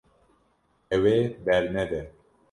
[0.95, 2.01] Ew ê bernede.